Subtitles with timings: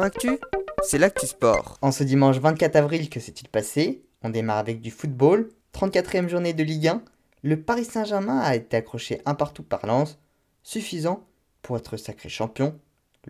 [0.00, 0.38] Actu,
[0.82, 1.76] c'est l'actu sport.
[1.82, 6.54] En ce dimanche 24 avril, que s'est-il passé On démarre avec du football, 34e journée
[6.54, 7.02] de Ligue 1.
[7.42, 10.18] Le Paris Saint-Germain a été accroché un partout par Lens,
[10.62, 11.26] suffisant
[11.60, 12.78] pour être sacré champion,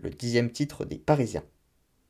[0.01, 1.43] le dixième titre des Parisiens.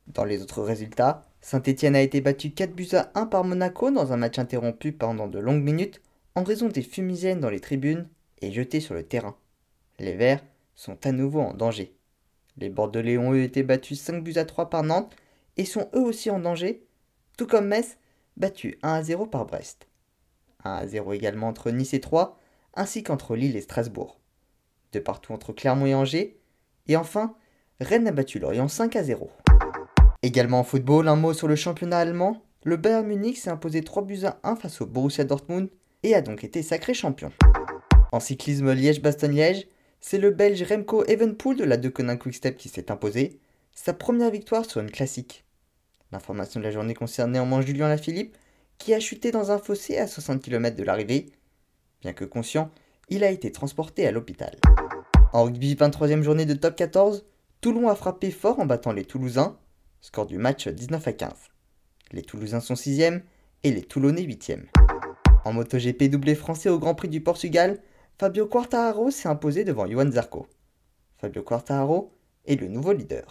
[0.06, 4.14] Dans les autres résultats, Saint-Etienne a été battu 4 buts à 1 par Monaco dans
[4.14, 6.00] un match interrompu pendant de longues minutes
[6.36, 8.08] en raison des fumigènes dans les tribunes
[8.42, 9.36] et jetés sur le terrain.
[9.98, 10.44] Les Verts
[10.76, 11.96] sont à nouveau en danger.
[12.58, 15.16] Les Bordelais ont été battus 5 buts à 3 par Nantes
[15.58, 16.86] et sont eux aussi en danger,
[17.38, 17.98] tout comme Metz,
[18.38, 19.88] battu 1 à 0 par Brest.
[20.64, 22.38] 1 à 0 également entre Nice et Troyes,
[22.76, 24.20] ainsi qu'entre Lille et Strasbourg.
[24.92, 26.40] De partout entre Clermont et Angers.
[26.88, 27.36] Et enfin,
[27.80, 29.32] Rennes a battu Lorient 5 à 0.
[30.22, 32.44] Également en football, un mot sur le championnat allemand.
[32.64, 35.70] Le Bayern Munich s'est imposé 3 buts à 1 face au Borussia Dortmund
[36.04, 37.32] et a donc été sacré champion.
[38.12, 39.68] En cyclisme Liège-Bastogne-Liège,
[40.06, 43.40] c'est le Belge Remco Evenpool de la Deceuninck Quickstep qui s'est imposé,
[43.72, 45.46] sa première victoire sur une classique.
[46.12, 48.36] L'information de la journée concerne néanmoins Julien Lafilippe,
[48.78, 51.32] qui a chuté dans un fossé à 60 km de l'arrivée.
[52.02, 52.70] Bien que conscient,
[53.08, 54.54] il a été transporté à l'hôpital.
[55.32, 57.24] En rugby, 23e journée de top 14,
[57.62, 59.58] Toulon a frappé fort en battant les Toulousains,
[60.02, 61.32] score du match 19 à 15.
[62.12, 63.22] Les Toulousains sont 6e
[63.64, 64.64] et les Toulonnais 8e.
[65.46, 67.80] En MotoGP doublé français au Grand Prix du Portugal,
[68.24, 70.48] Fabio Quartararo s'est imposé devant Johan Zarco.
[71.18, 72.14] Fabio Quartararo
[72.46, 73.30] est le nouveau leader.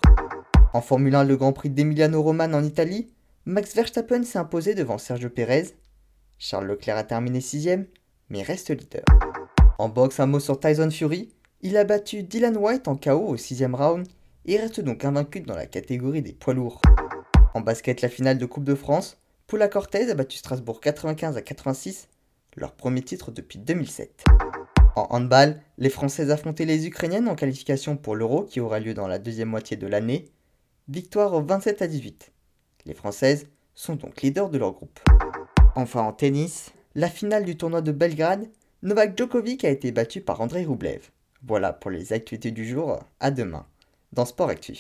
[0.75, 3.11] En Formule 1, le Grand Prix d'Emiliano Roman en Italie,
[3.47, 5.69] Max Verstappen s'est imposé devant Sergio Perez.
[6.37, 7.87] Charles Leclerc a terminé 6ème,
[8.29, 9.03] mais reste leader.
[9.79, 11.31] En boxe, un mot sur Tyson Fury.
[11.63, 14.07] Il a battu Dylan White en KO au 6ème round
[14.45, 16.83] et reste donc invaincu dans la catégorie des poids lourds.
[17.55, 21.41] En basket, la finale de Coupe de France, Paula Cortez a battu Strasbourg 95 à
[21.41, 22.09] 86,
[22.59, 24.25] leur premier titre depuis 2007.
[24.95, 29.07] En handball, les Françaises affrontaient les Ukrainiennes en qualification pour l'Euro qui aura lieu dans
[29.07, 30.27] la deuxième moitié de l'année.
[30.89, 32.31] Victoire 27 à 18.
[32.85, 35.01] Les Françaises sont donc leaders de leur groupe.
[35.77, 38.51] Enfin en tennis, la finale du tournoi de Belgrade,
[38.83, 41.09] Novak Djokovic a été battu par Andrei Rublev.
[41.43, 43.67] Voilà pour les actualités du jour, à demain
[44.13, 44.77] dans Sport Actu.